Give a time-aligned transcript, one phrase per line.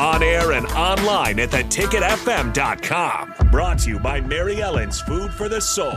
[0.00, 3.34] On air and online at theticketfm.com.
[3.50, 5.96] Brought to you by Mary Ellen's Food for the Soul.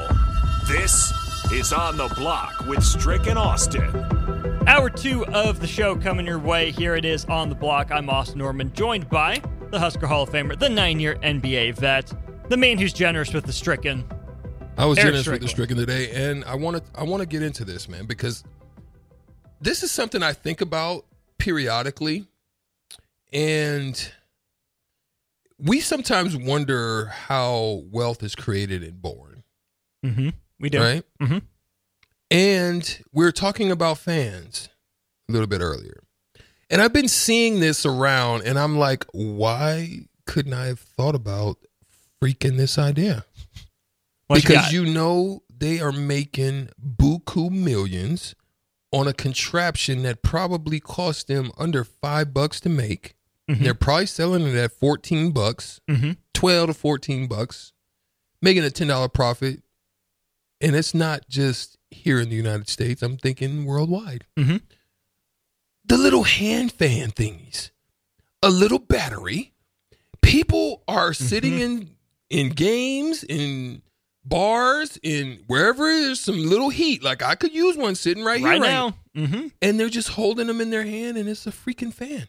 [0.67, 1.11] This
[1.51, 3.89] is On the Block with Strick and Austin.
[4.67, 6.71] Hour two of the show coming your way.
[6.71, 7.91] Here it is on the block.
[7.91, 12.11] I'm Austin Norman, joined by the Husker Hall of Famer, the nine year NBA vet,
[12.49, 14.03] the man who's generous with the stricken.
[14.77, 17.27] I was Eric generous with the stricken today, and I want to I want to
[17.27, 18.43] get into this, man, because
[19.61, 21.05] this is something I think about
[21.37, 22.27] periodically,
[23.33, 24.11] and
[25.57, 29.43] we sometimes wonder how wealth is created and born,
[30.05, 30.29] Mm-hmm.
[30.59, 30.79] We do.
[30.79, 31.03] right?
[31.21, 31.41] Mhm.
[32.31, 34.69] And we are talking about fans
[35.29, 36.03] a little bit earlier,
[36.69, 41.57] and I've been seeing this around, and I'm like, why couldn't I have thought about
[42.21, 43.25] freaking this idea?
[44.27, 44.71] What because got?
[44.73, 48.35] you, know they are making buku millions
[48.95, 53.15] on a contraption that probably cost them under five bucks to make.
[53.49, 53.59] Mhm.
[53.63, 56.17] They're probably selling it at fourteen bucks, Mhm.
[56.33, 57.73] twelve to fourteen bucks,
[58.41, 59.61] making a ten dollar profit.
[60.61, 63.01] And it's not just here in the United States.
[63.03, 64.25] I'm thinking worldwide.
[64.37, 64.61] Mhm.
[65.83, 67.71] The little hand fan thingies,
[68.41, 69.53] a little battery.
[70.21, 71.61] People are sitting Mm-hmm.
[71.81, 71.89] in
[72.27, 73.83] in games in
[74.25, 77.03] bars in wherever there's some little heat.
[77.03, 78.95] Like I could use one sitting right, right here right now.
[79.15, 79.47] Mm-hmm.
[79.61, 82.27] and they're just holding them in their hand, and it's a freaking fan.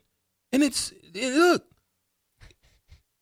[0.53, 1.65] And it's it, look,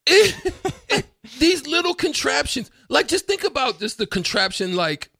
[0.06, 0.54] it-
[0.88, 1.06] it-
[1.38, 2.70] these little contraptions.
[2.90, 4.76] Like, just think about just the contraption.
[4.76, 5.10] Like,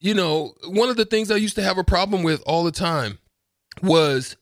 [0.00, 2.70] you know, one of the things I used to have a problem with all the
[2.70, 3.18] time
[3.82, 4.36] was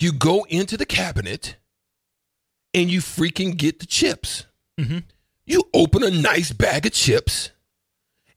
[0.00, 1.56] you go into the cabinet
[2.72, 4.46] and you freaking get the chips.
[4.80, 5.04] Mhm.
[5.44, 7.50] You open a nice bag of chips,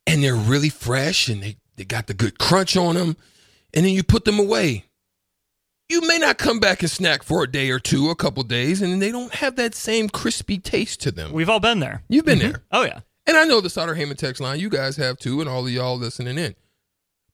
[0.07, 3.17] and they're really fresh, and they they got the good crunch on them
[3.75, 4.85] and then you put them away.
[5.89, 8.81] You may not come back and snack for a day or two, a couple days,
[8.81, 11.31] and then they don't have that same crispy taste to them.
[11.31, 12.01] We've all been there.
[12.09, 12.53] You've been mm-hmm.
[12.53, 12.63] there.
[12.71, 13.01] Oh yeah.
[13.27, 15.71] And I know the Sartor Hamann text line, you guys have too, and all of
[15.71, 16.55] y'all listening in.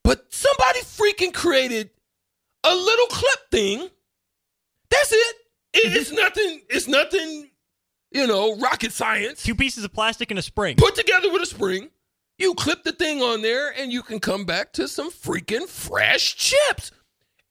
[0.03, 1.91] But somebody freaking created
[2.65, 3.89] a little clip thing.
[4.89, 5.35] That's it.
[5.73, 6.17] It- It's mm-hmm.
[6.17, 7.51] nothing, it's nothing,
[8.11, 9.43] you know, rocket science.
[9.43, 10.75] Two pieces of plastic and a spring.
[10.75, 11.89] Put together with a spring.
[12.41, 16.35] You clip the thing on there and you can come back to some freaking fresh
[16.35, 16.91] chips.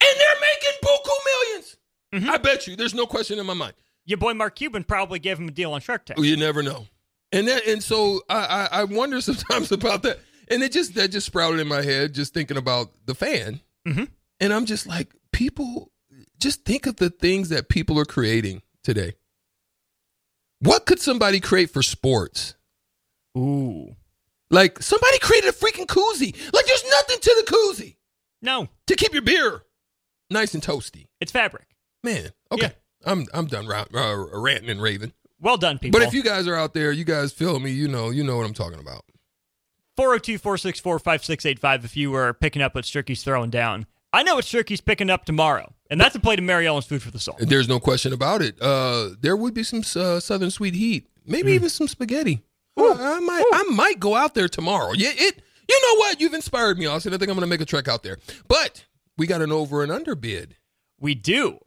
[0.02, 2.74] And they're making buku 1000000s I bet you.
[2.76, 3.74] There's no question in my mind.
[4.04, 6.18] Your boy Mark Cuban probably gave him a deal on Shark Tank.
[6.18, 6.86] Oh, you never know.
[7.30, 10.18] And that, and so I, I I wonder sometimes about that.
[10.50, 13.60] And it just that just sprouted in my head just thinking about the fan.
[13.86, 14.08] Mhm.
[14.40, 15.92] And I'm just like, people
[16.40, 19.12] just think of the things that people are creating today.
[20.58, 22.54] What could somebody create for sports?
[23.38, 23.94] Ooh.
[24.50, 26.35] Like somebody created a freaking koozie.
[26.52, 27.97] Like there's nothing to the koozie
[28.43, 29.62] No, to keep your beer
[30.31, 31.06] nice and toasty.
[31.20, 31.67] it's fabric.
[32.02, 32.73] Man, okay.
[33.05, 35.12] I'm I'm done ra- uh, ranting and raving.
[35.41, 35.99] Well done, people.
[35.99, 38.37] But if you guys are out there, you guys feel me, you know, you know
[38.37, 39.05] what I'm talking about.
[39.97, 43.87] 402 464 5685 if you were picking up what Strickey's throwing down.
[44.12, 47.03] I know what Strickey's picking up tomorrow, and that's a plate of Mary Ellen's Food
[47.03, 47.37] for the Soul.
[47.38, 48.61] There's no question about it.
[48.61, 52.43] Uh, there would be some uh, southern sweet heat, maybe even some spaghetti.
[52.90, 54.92] Uh, I might, I might go out there tomorrow.
[54.92, 55.42] Yeah, it.
[55.69, 56.20] You know what?
[56.20, 57.14] You've inspired me, Austin.
[57.14, 58.19] I think I'm going to make a trek out there.
[58.48, 60.56] But we got an over and under bid.
[60.98, 61.58] We do.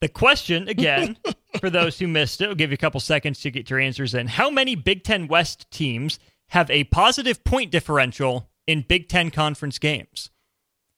[0.00, 1.16] The question, again,
[1.60, 4.12] for those who missed it, we'll give you a couple seconds to get your answers
[4.14, 4.26] in.
[4.26, 6.18] How many Big Ten West teams
[6.48, 10.30] have a positive point differential in Big Ten conference games?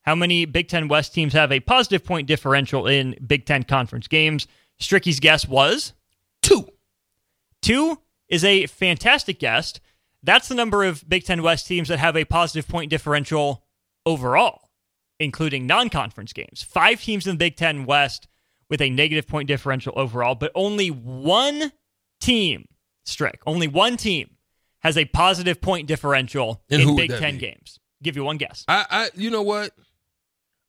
[0.02, 4.08] How many Big Ten West teams have a positive point differential in Big Ten conference
[4.08, 4.48] games?
[4.80, 5.92] Stricky's guess was
[6.42, 6.68] Two.
[7.62, 9.80] two is a fantastic guest.
[10.22, 13.64] That's the number of Big Ten West teams that have a positive point differential
[14.04, 14.70] overall,
[15.20, 16.62] including non conference games.
[16.62, 18.26] Five teams in the Big Ten West
[18.68, 21.70] with a negative point differential overall, but only one
[22.20, 22.66] team,
[23.04, 24.30] Strick, only one team
[24.80, 27.38] has a positive point differential And in Big Ten be?
[27.40, 27.78] games.
[28.02, 28.64] Give you one guess.
[28.68, 29.70] I, I you know what?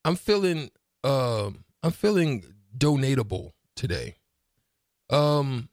[0.05, 0.69] I'm feeling
[1.03, 2.43] um I'm feeling
[2.77, 4.15] donatable today.
[5.09, 5.69] Um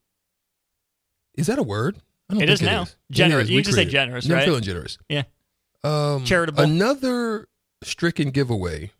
[1.36, 1.96] is that a word?
[2.30, 2.82] I don't It think is now.
[2.82, 3.44] It Generous.
[3.44, 3.50] is.
[3.50, 3.86] You We just say it.
[3.90, 4.40] generous, right?
[4.40, 4.98] I'm feeling generous.
[5.08, 5.24] Yeah.
[5.82, 6.62] Um Charitable.
[6.64, 7.48] Another
[7.82, 8.90] stricken giveaway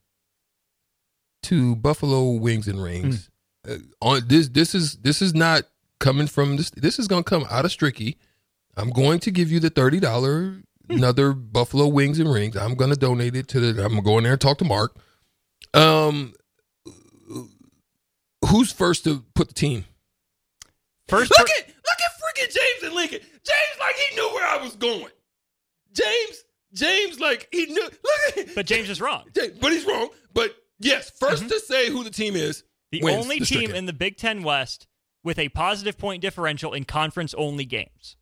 [1.45, 3.31] to Buffalo Wings and Rings.
[3.67, 3.73] Hmm.
[3.73, 5.65] Uh, on this this is this is not
[6.01, 8.17] coming from this this is going to come out of Stricky.
[8.77, 10.91] I'm going to give you the $30 Hmm.
[10.91, 12.57] another Buffalo Wings and Rings.
[12.59, 14.59] I'm going to donate it to the I'm going to go in there and talk
[14.59, 14.95] to Mark.
[15.73, 16.35] Um
[18.51, 19.85] who's first to put the team?
[21.09, 21.74] First, Look per- look at
[23.09, 23.29] freaking James and Lincoln.
[23.45, 25.13] James like he knew where I was going.
[25.93, 27.83] James James like he knew.
[27.83, 29.25] Look at but James is wrong.
[29.61, 30.09] But he's wrong.
[30.33, 32.65] But yes, 1st to say who the team is.
[32.91, 33.77] The only the team Stricken.
[33.77, 34.87] in the Big Ten West
[35.23, 38.17] with a positive point differential in conference only games.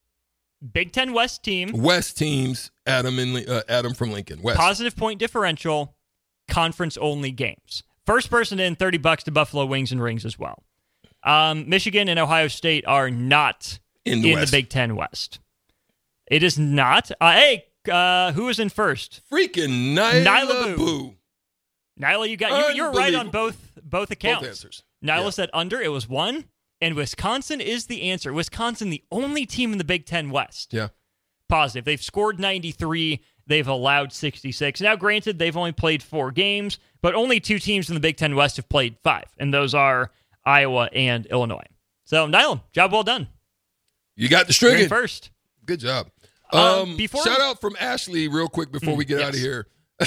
[0.73, 2.70] Big Ten West team, West teams.
[2.87, 4.40] Adam and uh, Adam from Lincoln.
[4.43, 4.58] West.
[4.58, 5.96] positive point differential,
[6.49, 7.82] conference only games.
[8.06, 10.62] First person in 30 bucks to Buffalo Wings and Rings as well.
[11.25, 14.52] Um, Michigan and Ohio State are not In the West.
[14.52, 15.38] Big Ten West.
[16.31, 17.10] It is not.
[17.20, 19.20] Uh, hey, uh, who is in first?
[19.31, 20.76] Freaking Nyla, Nyla Boo.
[20.76, 21.14] Boo.
[22.00, 24.46] Nyla, you got you, you're right on both both accounts.
[24.46, 24.82] answers.
[25.04, 25.31] Nyla Yeah.
[25.31, 25.81] said under.
[25.81, 26.46] It was one,
[26.81, 28.32] and Wisconsin is the answer.
[28.32, 30.72] Wisconsin, the only team in the Big Ten West.
[30.72, 30.88] Yeah.
[31.49, 31.84] Positive.
[31.84, 33.20] They've scored 93.
[33.46, 34.81] They've allowed 66.
[34.81, 38.34] Now, granted, they've only played four games, but only two teams in the Big Ten
[38.37, 40.10] West have played five, and those are
[40.46, 41.66] Iowa and Illinois.
[42.04, 43.28] So, Nyla, job well done.
[44.17, 44.88] You got the stricken.
[44.88, 45.31] first.
[45.64, 46.09] Good job.
[46.53, 49.41] Um, Um, before- shout out from Ashley real quick before Mm, we get out of
[49.41, 49.67] here.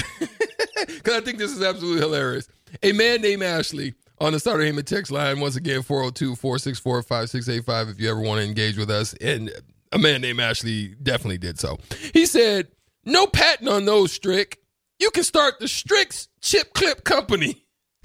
[0.86, 2.48] Because I think this is absolutely hilarious.
[2.82, 7.88] A man named Ashley on the Sartor Hamann text line, once again, 402 464 5685,
[7.88, 9.14] if you ever want to engage with us.
[9.14, 9.50] And
[9.92, 11.78] a man named Ashley definitely did so.
[12.12, 12.68] He said,
[13.04, 14.58] No patent on those, Strick.
[14.98, 17.64] You can start the Strix Chip Clip Company.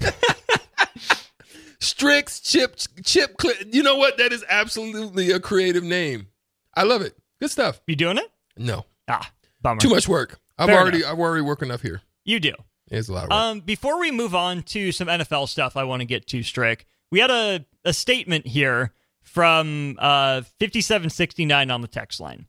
[1.82, 3.56] Strix Chip Chip Clip.
[3.72, 4.16] You know what?
[4.18, 6.28] That is absolutely a creative name.
[6.74, 7.16] I love it.
[7.40, 7.80] Good stuff.
[7.86, 8.30] You doing it?
[8.56, 9.30] No, Ah,
[9.60, 9.80] bummer.
[9.80, 10.38] too much work.
[10.58, 11.12] I've Fair already enough.
[11.12, 12.02] I've already worked enough here.
[12.24, 12.52] You do.
[12.90, 13.38] It's a lot of work.
[13.38, 16.86] Um, before we move on to some NFL stuff, I want to get to Strick.
[17.10, 18.92] We had a, a statement here
[19.22, 22.46] from uh, 5769 on the text line.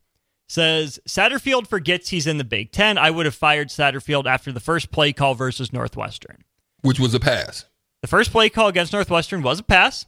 [0.48, 2.98] Says Satterfield forgets he's in the Big Ten.
[2.98, 6.44] I would have fired Satterfield after the first play call versus Northwestern.
[6.82, 7.64] Which was a pass.
[8.04, 10.04] The first play call against Northwestern was a pass.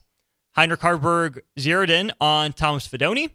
[0.54, 3.30] Heinrich Haarberg zeroed in on Thomas Fidone,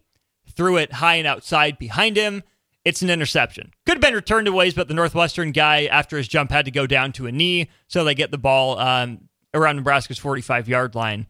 [0.55, 2.43] threw it high and outside behind him.
[2.85, 3.71] It's an interception.
[3.87, 6.71] Could have been returned to ways, but the Northwestern guy, after his jump, had to
[6.71, 10.93] go down to a knee, so they get the ball um, around Nebraska's 45 yard
[10.93, 11.25] line.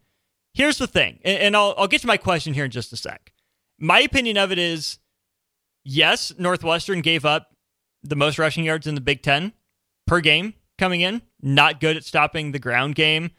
[0.53, 3.31] Here's the thing, and, I'll, I'll get to my question here in just a sec.
[3.79, 4.99] My opinion of it is
[5.85, 7.55] yes, Northwestern gave up
[8.03, 9.53] the most rushing yards in the Big Ten
[10.05, 11.21] per game coming in.
[11.41, 13.31] Not good at stopping the ground game.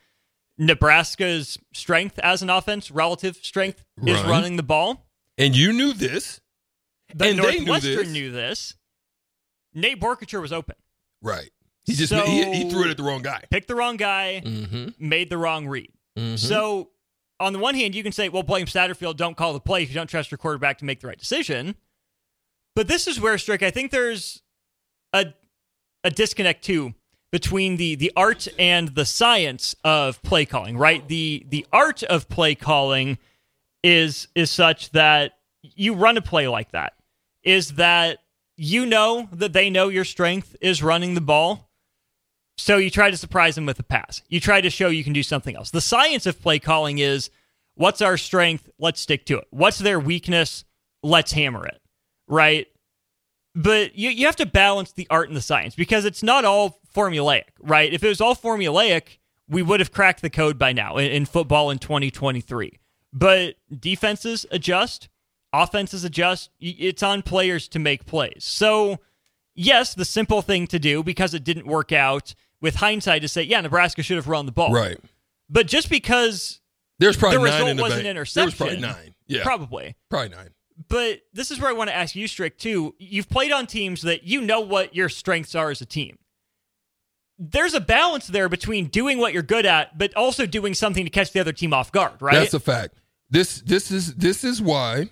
[0.59, 5.07] Nebraska's strength as an offense, relative strength, is running the ball.
[5.37, 6.41] And you knew this.
[7.15, 8.09] But And they knew Northwestern this.
[8.13, 8.75] knew this.
[9.75, 10.77] Nate Boerkircher was open.
[11.21, 11.51] Right.
[11.85, 13.43] He just So- he, he threw it at the wrong guy.
[13.51, 14.89] Picked the wrong guy, Mm-hmm.
[14.99, 15.91] made the wrong read.
[16.17, 16.39] Mhm.
[16.39, 16.91] So,
[17.41, 19.89] on the one hand, you can say, well, blame Satterfield, don't call the play if
[19.89, 21.75] you don't trust your quarterback to make the right decision.
[22.77, 24.43] But this is where, Strick, I think there's
[25.13, 25.35] a,
[26.05, 26.95] a disconnect too
[27.33, 31.07] between the, the art and the science of play calling, right?
[31.09, 33.19] The the art of play calling
[33.83, 36.93] is is such that you run a play like that.
[37.43, 38.19] Is that
[38.57, 41.71] you know that they know your strength is running the ball.
[42.59, 44.23] So you try to surprise them with a pass.
[44.29, 45.71] You try to show you can do something else.
[45.71, 47.31] The science of play calling is
[47.75, 48.69] what's our strength?
[48.79, 49.47] Let's stick to it.
[49.51, 50.65] What's their weakness?
[51.03, 51.81] Let's hammer it.
[52.29, 52.69] Right?
[53.55, 56.82] But you, you have to balance the art and the science because it's not all
[56.95, 57.93] formulaic, right?
[57.93, 59.19] If it was all formulaic,
[59.49, 62.79] we would have cracked the code by now in, in football in 2023.
[63.13, 65.09] But defenses adjust,
[65.53, 66.51] offenses adjust.
[66.61, 68.45] It's on players to make plays.
[68.45, 69.01] So,
[69.55, 73.43] yes, the simple thing to do because it didn't work out with hindsight is say,
[73.43, 74.73] yeah, Nebraska should have run the ball.
[74.73, 74.99] Right.
[75.51, 76.61] But just because
[76.99, 78.07] There's probably the nine result in the was bank.
[78.07, 79.15] an There was probably nine.
[79.27, 79.97] Yeah, Probably.
[80.09, 80.51] probably nine.
[80.89, 82.95] But this is where I want to ask you, Strick, too.
[82.99, 86.19] You've played on teams that you know what your strengths are as a team.
[87.39, 91.11] There's a balance there between doing what you're good at, but also doing something to
[91.11, 92.35] catch the other team off guard, right?
[92.35, 92.95] That's a fact.
[93.31, 95.09] This this is this is why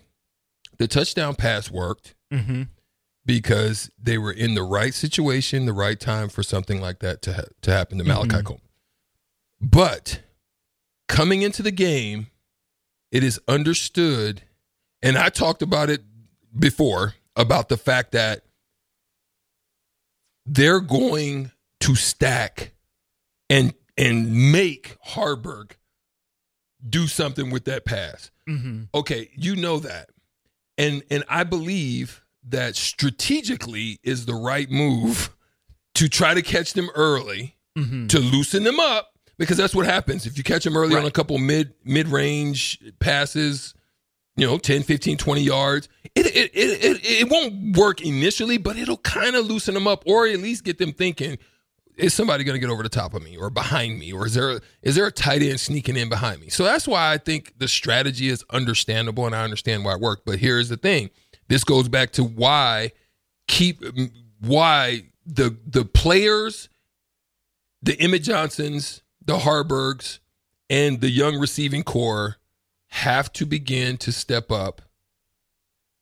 [0.79, 2.65] the touchdown pass worked mm-hmm.
[3.25, 7.33] because they were in the right situation, the right time for something like that to
[7.33, 8.45] ha- to happen to Malachi Mhm.
[8.45, 8.69] Coleman.
[9.61, 10.21] But
[11.09, 12.29] coming into the game,
[13.11, 14.43] it is understood,
[15.03, 16.03] and I talked about it
[16.57, 18.45] before about the fact that
[20.47, 22.73] they're going to stack
[23.49, 25.73] and and make Haarberg
[26.89, 28.31] do something with that pass.
[28.49, 28.85] Mm-hmm.
[28.95, 30.11] Okay, you know that.
[30.79, 35.31] And and I believe that strategically is the right move
[35.95, 38.09] to try to catch them early, Mm-hmm.
[38.09, 41.11] to loosen them up because that's what happens if you catch them early on a
[41.11, 43.75] couple mid mid-range passes,
[44.37, 45.89] you know, 10, 15, 20 yards.
[46.17, 50.03] It it it it, it won't work initially, but it'll kind of loosen them up
[50.05, 51.39] or at least get them thinking
[52.01, 54.13] is somebody going to get over the top of me or behind me?
[54.13, 56.49] Or is there is there a tight end sneaking in behind me?
[56.49, 60.25] So that's why i think the strategy is understandable and i understand why it worked.
[60.27, 61.11] But here's the thing.
[61.49, 62.93] This goes back to why
[63.49, 63.83] keep
[64.41, 66.69] why the the players
[67.83, 70.19] the emmett johnsons the haarbergs
[70.69, 72.37] and the young receiving core
[72.89, 74.83] have to begin to step up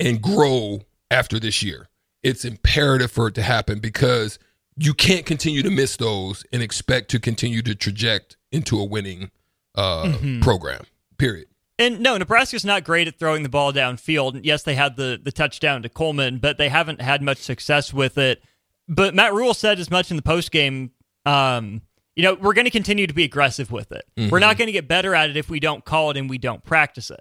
[0.00, 1.88] and grow after this year.
[2.23, 4.38] It's imperative for it to happen because
[4.78, 9.30] you can't continue to miss those and expect to continue to traject into a winning
[9.75, 10.42] uh, Mhm.
[10.42, 10.85] program.
[11.18, 11.47] Period.
[11.78, 14.40] And no, Nebraska's not great at throwing the ball downfield.
[14.42, 18.18] Yes, they had the the touchdown to Coleman, but they haven't had much success with
[18.18, 18.42] it.
[18.88, 20.90] But Matt Rhule said as much in the post game.
[21.26, 21.82] Um,
[22.16, 24.04] you know, we're going to continue to be aggressive with it.
[24.30, 26.38] We're not going to get better at it if we don't call it and we
[26.38, 27.20] don't practice it.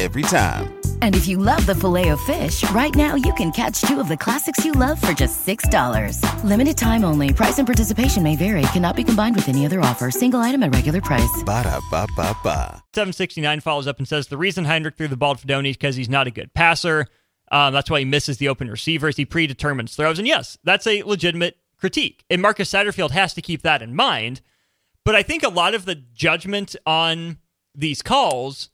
[0.00, 0.80] Every time.
[1.02, 4.08] And if you love the filet of fish, right now you can catch two of
[4.08, 6.42] the classics you love for just $6.
[6.42, 7.34] Limited time only.
[7.34, 8.62] Price and participation may vary.
[8.72, 10.10] Cannot be combined with any other offer.
[10.10, 11.42] Single item at regular price.
[11.44, 12.82] Ba-da-ba-ba-ba.
[12.94, 15.96] 769 follows up and says the reason Heinrich threw the ball to Fidone is because
[15.96, 17.06] he's not a good passer.
[17.52, 19.18] Um, that's why he misses the open receivers.
[19.18, 20.18] He predetermines throws.
[20.18, 22.24] And yes, that's a legitimate critique.
[22.30, 24.40] And Marcus Satterfield has to keep that in mind.
[25.04, 27.36] But I think a lot of the judgment on
[27.74, 28.70] these calls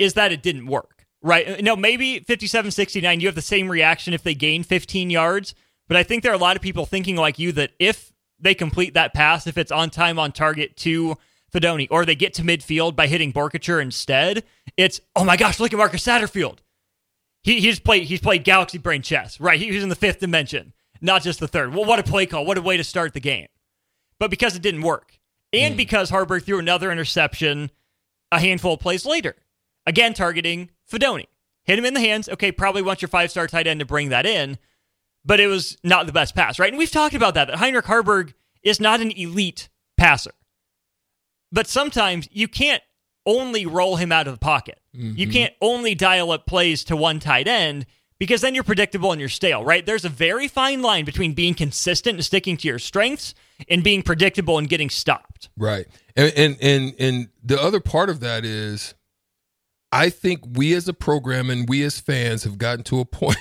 [0.00, 1.48] is that it didn't work, right?
[1.48, 5.54] Uh, no, maybe 57 69, you have the same reaction if they gain 15 yards.
[5.88, 8.54] But I think there are a lot of people thinking like you that if they
[8.54, 11.16] complete that pass, if it's on time, on target to
[11.52, 14.44] Fidone, or they get to midfield by hitting Boerkircher instead,
[14.76, 16.58] it's, oh my gosh, look at Marcus Satterfield.
[17.42, 19.58] He, he's played he's played Galaxy Brain Chess, right?
[19.58, 21.74] He was in the fifth dimension, not just the third.
[21.74, 22.44] Well, what a play call.
[22.44, 23.46] What a way to start the game.
[24.18, 25.18] But because it didn't work,
[25.52, 25.78] and hmm.
[25.78, 27.70] because Haarberg threw another interception
[28.30, 29.36] a handful of plays later,
[29.86, 31.26] again targeting Fidone.
[31.64, 32.28] Hit him in the hands.
[32.28, 34.58] Okay, probably want your five star tight end to bring that in,
[35.24, 36.72] but it was not the best pass, right?
[36.72, 40.32] And we've talked about that, that Heinrich Haarberg is not an elite passer.
[41.52, 42.82] But sometimes you can't
[43.26, 44.80] only roll him out of the pocket.
[44.92, 45.32] You mm-hmm.
[45.32, 47.86] can't only dial up plays to one tight end
[48.18, 49.84] because then you're predictable and you're stale, right?
[49.84, 53.34] There's a very fine line between being consistent and sticking to your strengths
[53.68, 55.48] and being predictable and getting stopped.
[55.56, 55.86] Right.
[56.16, 58.94] And and and and the other part of that is
[59.92, 63.36] I think we as a program and we as fans have gotten to a point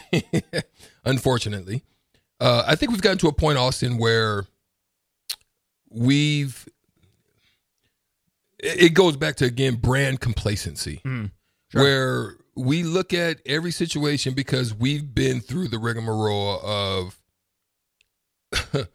[1.06, 1.84] unfortunately.
[2.40, 4.46] Uh, I think we've gotten to a point, Austin, where
[5.90, 6.68] we've
[8.60, 11.02] it goes back to again brand complacency.
[11.74, 17.20] Where we look at every situation because we've been through the rigmarole of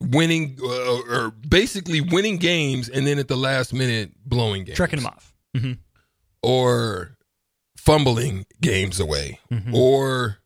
[0.00, 4.98] winning uh, or basically winning games and then at the last minute blowing games Tricking
[4.98, 5.34] him off.
[6.42, 7.16] Or
[7.76, 9.40] fumbling games away
[9.72, 10.38] or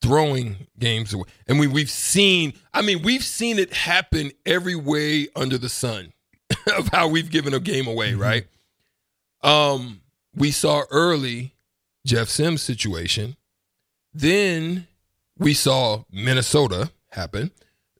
[0.00, 5.28] throwing games away and we, we've seen i mean we've seen it happen every way
[5.36, 6.12] under the sun
[6.76, 8.46] of how we've given a game away, right?
[9.42, 10.00] Um,
[10.34, 11.54] we saw early
[12.06, 13.36] Jeff Sims situation.
[14.14, 14.86] Then
[15.38, 17.50] we saw Minnesota happen.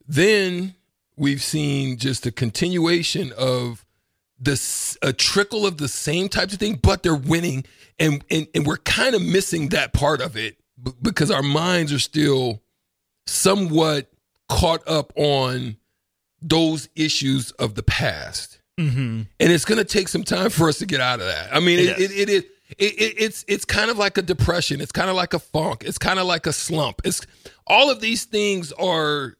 [0.07, 0.75] Then
[1.17, 3.85] we've seen just a continuation of
[4.43, 7.65] this a trickle of the same types of thing, but they're winning,
[7.99, 10.57] and and, and we're kind of missing that part of it
[11.01, 12.61] because our minds are still
[13.27, 14.11] somewhat
[14.49, 15.77] caught up on
[16.41, 19.23] those issues of the past, Mm-hmm.
[19.39, 21.55] and it's going to take some time for us to get out of that.
[21.55, 22.11] I mean, It it, is.
[22.11, 22.45] it, it is.
[22.79, 24.81] It, it, it's it's kind of like a depression.
[24.81, 25.85] It's kind of like a funk.
[25.85, 27.03] It's kind of like a slump.
[27.05, 27.21] It's
[27.67, 29.37] all of these things are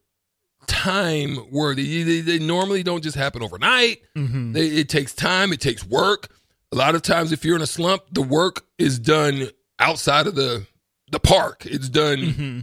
[0.67, 2.03] time worthy.
[2.03, 4.03] They, they normally don't just happen overnight.
[4.17, 4.53] Mm-hmm.
[4.53, 5.53] They, it takes time.
[5.53, 6.29] It takes work.
[6.73, 10.35] A lot of times, if you're in a slump, the work is done outside of
[10.35, 10.67] the
[11.11, 11.67] the park.
[11.67, 12.61] It's done Mm-hmm.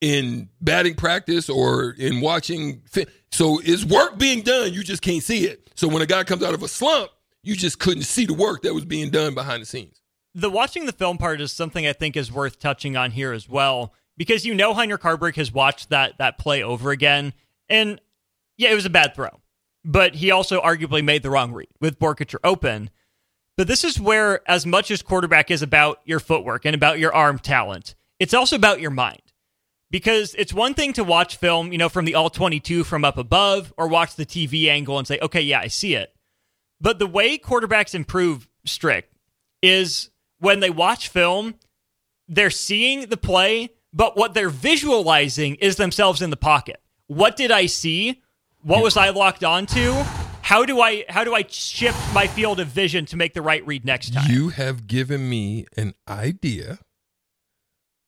[0.00, 2.82] in batting practice or in watching.
[3.30, 4.72] So it's work being done.
[4.72, 5.70] You just can't see it.
[5.76, 7.10] So when a guy comes out of a slump,
[7.42, 10.00] you just couldn't see the work that was being done behind the scenes.
[10.34, 13.48] the watching the film part is something I think is worth touching on here as
[13.48, 17.32] well because you know Heinrich Haarberg has watched that that play over again,
[17.70, 17.98] and
[18.58, 19.40] yeah, it was a bad throw,
[19.84, 22.90] but he also arguably made the wrong read with Boerkircher open.
[23.56, 27.14] But this is where, as much as quarterback is about your footwork and about your
[27.14, 29.22] arm talent, it's also about your mind.
[29.90, 33.16] Because it's one thing to watch film, you know, from the all 22 from up
[33.16, 36.14] above or watch the TV angle and say, okay, yeah, I see it.
[36.78, 39.14] But the way quarterbacks improve strict
[39.62, 41.54] is when they watch film,
[42.28, 46.80] they're seeing the play, but what they're visualizing is themselves in the pocket.
[47.08, 48.22] What did I see?
[48.62, 49.92] What was I locked onto?
[50.42, 53.66] How do I how do I shift my field of vision to make the right
[53.66, 54.30] read next time?
[54.30, 56.78] You have given me an idea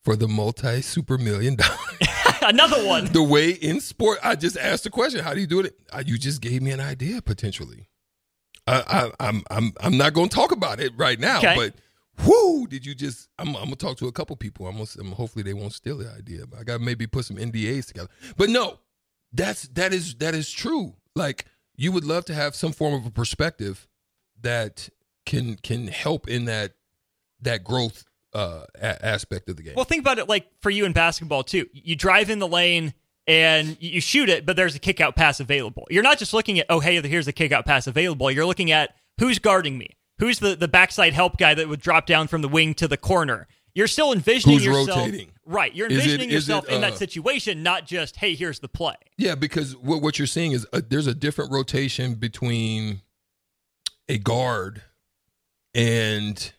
[0.04, 1.76] for the multi super million dollar.
[2.42, 3.06] Another one.
[3.12, 5.74] the way in sport, I just asked the question, how do you do it?
[5.92, 7.86] Uh, You just gave me an idea potentially.
[8.66, 8.82] I,
[9.20, 11.54] I, I'm I'm I'm not going to talk about it right now, Okay.
[11.56, 11.74] but
[12.26, 13.28] whoo, did you just?
[13.38, 14.66] I'm, I'm gonna talk to a couple people.
[14.66, 16.44] I'm, gonna, I'm hopefully they won't steal the idea.
[16.58, 18.08] I got to maybe put some NDAs together.
[18.36, 18.78] But no,
[19.32, 20.94] that's that is that is true.
[21.14, 23.88] Like you would love to have some form of a perspective
[24.40, 24.88] that
[25.26, 26.72] can can help in that
[27.40, 29.74] that growth uh a- aspect of the game.
[29.76, 31.66] Well, think about it like for you in basketball too.
[31.72, 32.94] You drive in the lane
[33.26, 35.86] and you shoot it, but there's a kick out pass available.
[35.90, 38.30] You're not just looking at, oh, hey, here's a kick out pass available.
[38.30, 39.96] You're looking at who's guarding me?
[40.20, 42.96] Who's the, the backside help guy that would drop down from the wing to the
[42.96, 43.48] corner?
[43.74, 44.98] You're still envisioning Who's yourself.
[44.98, 45.30] rotating?
[45.46, 45.74] Right.
[45.74, 48.68] You're Is it- envisioning it, yourself in that uh, situation, not just, hey, here's the
[48.68, 48.96] play.
[49.16, 53.02] Yeah, because what what you're seeing is a, there's a different rotation between
[54.08, 54.82] a guard
[55.74, 56.52] and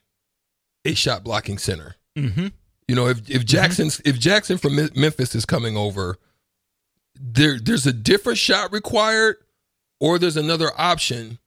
[0.85, 1.95] a shot blocking center.
[2.17, 2.47] Mm-hmm.
[2.87, 6.17] You know, if if Jackson's if Jackson from Memphis is coming over,
[7.19, 9.37] there there's a different shot required,
[9.99, 11.39] or there's another option,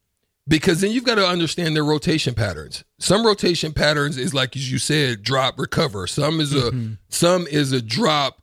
[0.47, 2.85] because then you've got to understand their rotation patterns.
[2.99, 6.07] Some rotation patterns is like as you said, drop recover.
[6.07, 6.71] Some is a
[7.09, 8.43] some is a drop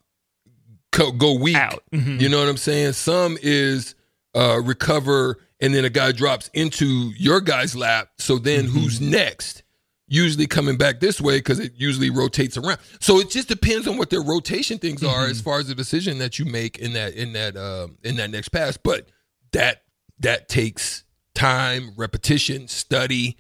[0.92, 1.56] co- go weak.
[1.56, 1.84] Out.
[1.94, 2.20] Mhm.
[2.22, 2.94] You know what I'm saying?
[2.94, 3.96] Some is
[4.34, 8.10] uh, recover, and then a guy drops into your guy's lap.
[8.18, 9.64] So then who's next?
[10.08, 12.80] Usually coming back this way because it usually rotates around.
[13.00, 16.18] So it just depends on what their rotation things are as far as the decision
[16.18, 18.76] that you make in that in that uh, in that next pass.
[18.76, 19.08] But
[19.54, 19.84] that
[20.20, 23.38] that takes time, repetition, study.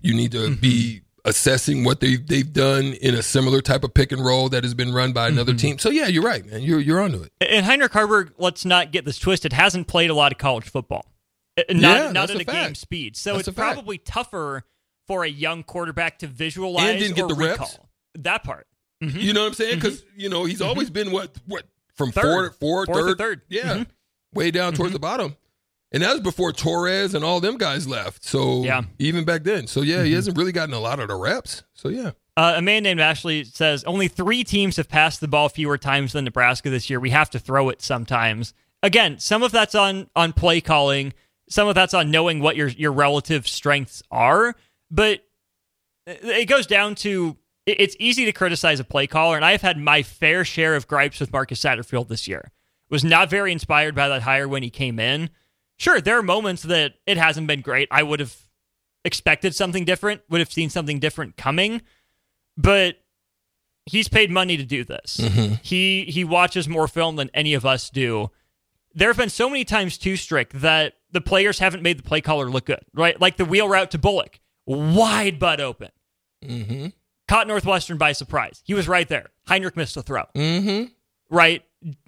[0.00, 1.28] You need to be mm-hmm.
[1.28, 4.74] assessing what they they've done in a similar type of pick and roll that has
[4.74, 5.58] been run by another mm-hmm.
[5.58, 5.78] team.
[5.78, 6.62] So yeah, you're right, man.
[6.62, 7.32] You're you're onto it.
[7.40, 11.04] And Heinrich Haarberg, let's not get this twisted, hasn't played a lot of college football.
[11.56, 13.16] Not, Yeah, not that's at a a, game speed.
[13.16, 14.62] So That's it's probably tougher
[15.08, 17.58] for a young quarterback to visualize And didn't get or the reps.
[17.60, 17.88] recall.
[18.20, 18.68] That part.
[19.02, 19.18] Mm-hmm.
[19.18, 19.74] You know what I'm saying?
[19.76, 21.64] Because you know he's always been what what
[21.96, 22.20] from Mm-hmm.
[22.20, 22.54] Third.
[22.54, 23.40] four, four, Fourth or third, third.
[23.48, 23.86] yeah, Mhm.
[24.32, 25.36] way down towards the bottom.
[25.90, 28.22] And that was before Torres and all them guys left.
[28.24, 28.82] So Yeah.
[28.98, 31.62] even back then, so yeah, he hasn't really gotten a lot of the reps.
[31.74, 35.48] So yeah, Uh, a man named Ashley says only three teams have passed the ball
[35.48, 37.00] fewer times than Nebraska this year.
[37.00, 38.52] We have to throw it sometimes.
[38.82, 41.14] Again, some of that's on on play calling,
[41.48, 44.54] some of that's on knowing what your your relative strengths are.
[44.90, 45.24] But
[46.06, 50.02] it goes down to it's easy to criticize a play caller, and I've had my
[50.02, 52.50] fair share of gripes with Marcus Satterfield this year.
[52.88, 55.28] Was not very inspired by that hire when he came in.
[55.78, 57.88] Sure, there are moments that it hasn't been great.
[57.90, 58.36] I would have
[59.04, 61.82] expected something different, would have seen something different coming
[62.58, 62.96] but
[63.86, 65.16] he's paid money to do this.
[65.62, 68.30] He he watches more film than any of us do.
[68.94, 72.20] There have been so many times too strict that the players haven't made the play
[72.20, 73.18] caller look good, right?
[73.18, 75.90] Like the wheel route to Bullock, wide butt open,
[76.44, 76.88] mm-hmm.
[77.28, 78.60] caught Northwestern by surprise.
[78.64, 79.30] He was right there.
[79.46, 80.86] Heinrich missed the throw, Mm-hmm.
[81.30, 81.62] right?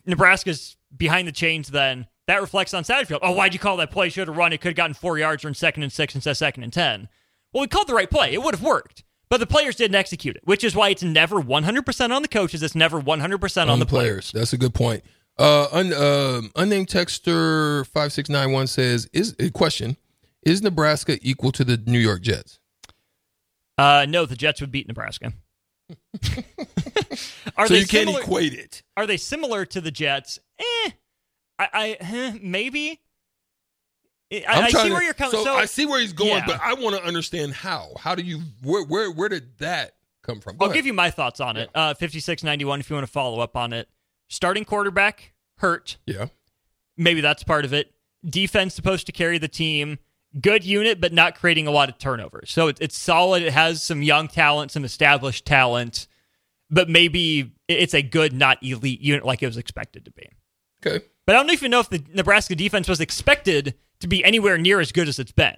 [0.05, 1.69] Nebraska's behind the chains.
[1.69, 3.19] Then that reflects on Satterfield.
[3.23, 4.09] Oh, why'd you call that play?
[4.09, 4.53] Should have run.
[4.53, 6.73] It could have gotten four yards or in second and six instead of second and
[6.73, 7.09] 10.
[7.53, 8.33] Well, we called the right play.
[8.33, 9.03] It would have worked.
[9.29, 12.63] But the players didn't execute it, which is why it's never 100% on the coaches.
[12.63, 14.31] It's never 100% on, on the the players.
[14.33, 15.03] That's a good point.
[15.39, 19.97] Uh, un, uh, unnamed texter five six nine one says is a question:
[20.43, 22.59] Is Nebraska equal to the New York Jets?
[23.79, 25.33] Uh, no, the Jets would beat Nebraska.
[27.57, 28.83] are so they you can't similar- equate it.
[28.97, 30.39] Are they similar to the Jets?
[30.59, 30.65] Eh,
[31.73, 33.01] I, I maybe.
[34.33, 35.33] I, I see to- where you're coming.
[35.33, 36.47] So, So, I see where he's going, Yeah.
[36.47, 37.93] but I want to understand how.
[37.99, 38.41] How do you?
[38.63, 38.85] Where?
[38.85, 39.11] Where?
[39.11, 39.93] Where did that
[40.23, 40.57] come from?
[40.57, 41.69] Go I'll give you my thoughts on it.
[41.75, 43.89] Uh, 5691 if you want to follow up on it.
[44.29, 45.99] Starting quarterback hurt.
[46.07, 46.27] Yeah.
[46.97, 47.93] Maybe that's part of it.
[48.25, 49.99] Defense supposed to carry the team.
[50.41, 52.51] Good unit, but not creating a lot of turnovers.
[52.53, 53.43] So it, it's solid.
[53.43, 56.07] It has some young talent, some established talent,
[56.71, 60.29] but maybe it's a good, not elite unit like it was expected to be.
[60.87, 61.05] Okay.
[61.31, 64.81] But I don't even know if the Nebraska defense was expected to be anywhere near
[64.81, 65.55] as good as it's been.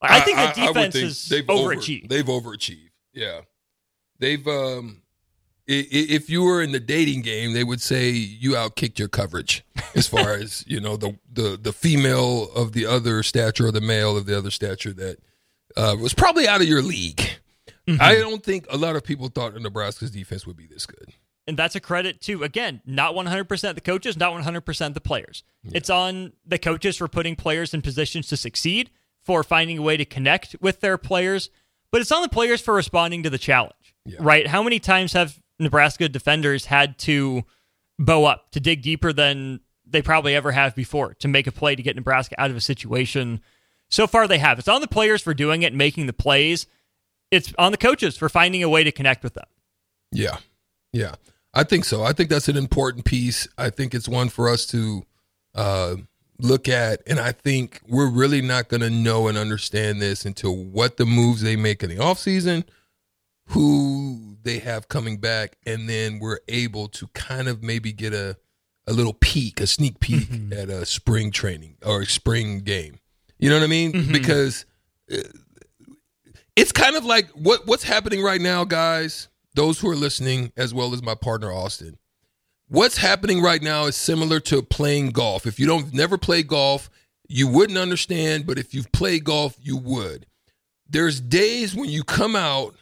[0.00, 2.08] I, think the defense think is they've over- overachieved.
[2.08, 2.90] they've overachieved.
[3.12, 3.40] Yeah.
[4.20, 5.02] They've um
[5.68, 9.08] i- i- if you were in the dating game, they would say you outkicked your
[9.08, 9.64] coverage
[9.96, 13.80] as far as, you know, the the the female of the other stature or the
[13.80, 15.16] male of the other stature that
[15.76, 17.28] uh, was probably out of your league.
[17.88, 18.00] Mm-hmm.
[18.00, 21.08] I don't think a lot of people thought Nebraska's defense would be this good.
[21.48, 25.42] And that's a credit to again not 100% the coaches not 100% the players.
[25.72, 28.90] It's on the coaches for putting players in positions to succeed
[29.24, 31.50] for finding a way to connect with their players
[31.90, 34.18] but it's on the players for responding to the challenge Yeah.
[34.20, 34.46] right?
[34.46, 37.42] How many times have nebraska defenders had to
[37.98, 41.74] bow up to dig deeper than they probably ever have before to make a play
[41.74, 43.40] to get nebraska out of a situation?
[43.90, 44.58] So far they have.
[44.58, 46.66] It's on the players for doing it making the plays.
[47.30, 49.46] It's on the coaches for finding a way to connect with them.
[50.12, 50.36] Yeah.
[50.92, 51.14] Yeah.
[51.58, 52.04] I think so.
[52.04, 53.48] I think that's an important piece.
[53.58, 55.02] I think it's one for us to
[55.56, 55.96] uh,
[56.38, 57.02] look at.
[57.04, 61.04] And I think we're really not going to know and understand this until what the
[61.04, 62.62] moves they make in the offseason,
[63.48, 68.36] who they have coming back, and then we're able to kind of maybe get a,
[68.86, 73.00] a little peek, a sneak peek at a spring training or a spring game.
[73.40, 74.12] You know what I mean?
[74.12, 74.64] Because
[75.12, 75.16] uh,
[76.54, 79.26] it's kind of like what what's happening right now, guys.
[79.58, 81.98] Those who are listening, as well as my partner Austin,
[82.68, 85.46] what's happening right now is similar to playing golf.
[85.46, 86.88] If you don't never play golf,
[87.28, 90.26] you wouldn't understand, but if you've played golf, you would.
[90.88, 92.76] There's days when you come out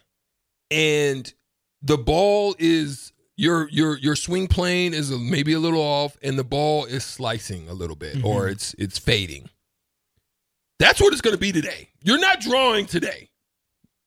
[0.71, 1.33] and
[1.81, 6.45] the ball is your your your swing plane is maybe a little off and the
[6.45, 8.53] ball is slicing a little bit or mm-hmm.
[8.53, 9.49] it's it's fading.
[10.79, 11.89] That's what it's going to be today.
[12.03, 13.31] You're not drawing today.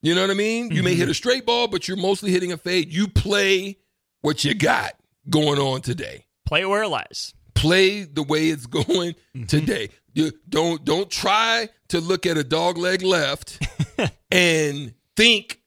[0.01, 0.71] You know what I mean?
[0.71, 1.11] You may hit mm-hmm.
[1.11, 2.91] a straight ball, but you're mostly hitting a fade.
[2.93, 3.77] You play
[4.21, 4.93] what you got
[5.29, 6.25] going on today.
[6.45, 9.45] play where it lies Play the way it's going mm-hmm.
[9.45, 9.89] today.
[10.13, 13.59] You don't don't try to look at a dog leg left
[14.31, 15.61] and think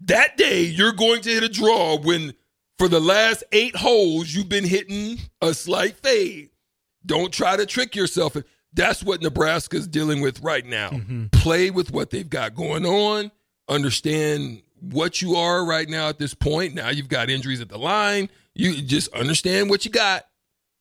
[0.00, 2.34] that day you're going to hit a draw when
[2.78, 6.50] for the last 8 holes you've been hitting a slight fade.
[7.04, 8.36] Don't try to trick yourself.
[8.72, 10.90] That's what Nebraska's dealing with right now.
[10.90, 11.26] Mm-hmm.
[11.32, 13.32] Play with what they've got going on.
[13.68, 16.74] Understand what you are right now at this point.
[16.74, 18.28] Now you've got injuries at the line.
[18.54, 20.24] You just understand what you got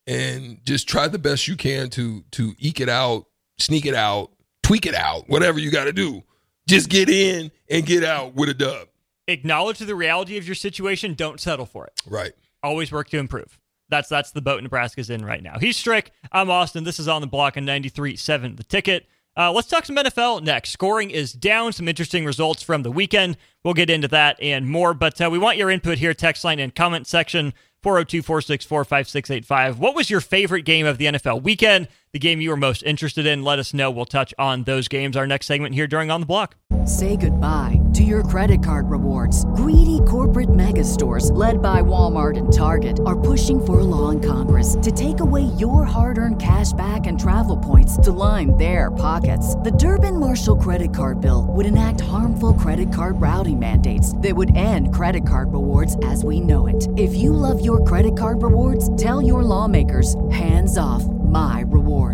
[0.05, 3.25] and just try the best you can to to eke it out,
[3.59, 4.31] sneak it out,
[4.63, 6.23] tweak it out, whatever you got to do.
[6.67, 8.87] Just get in and get out with a dub.
[9.27, 11.13] acknowledge the reality of your situation.
[11.13, 11.93] Don't settle for it.
[12.05, 12.33] Right.
[12.63, 13.59] Always work to improve.
[13.89, 15.59] That's that's the boat Nebraska's in right now.
[15.59, 16.11] He's Strick.
[16.31, 16.83] I'm Austin.
[16.83, 19.07] This is on the block on 93.7 The Ticket.
[19.37, 20.71] Uh, let's talk some NFL next.
[20.71, 21.71] Scoring is down.
[21.71, 23.37] Some interesting results from the weekend.
[23.63, 24.95] We'll get into that and more.
[24.95, 29.79] But uh, we want your input here, text line and comment section 402 464 5685.
[29.79, 31.87] What was your favorite game of the NFL weekend?
[32.13, 33.43] The game you were most interested in?
[33.43, 33.91] Let us know.
[33.91, 35.17] We'll touch on those games.
[35.17, 36.55] Our next segment here during On the Block.
[36.85, 39.43] Say goodbye to your credit card rewards.
[39.55, 44.21] Greedy corporate mega stores, led by Walmart and Target, are pushing for a law in
[44.21, 48.89] Congress to take away your hard earned cash back and travel points to line their
[48.89, 49.55] pockets.
[49.55, 54.55] The Durbin Marshall credit card bill would enact harmful credit card routing mandates that would
[54.55, 56.87] end credit card rewards as we know it.
[56.97, 61.86] If you love your credit card rewards, tell your lawmakers hands off my rewards.